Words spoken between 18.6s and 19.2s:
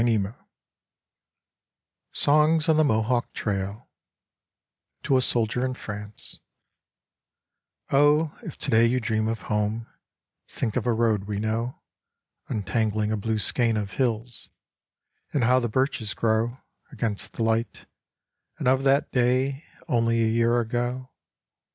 of that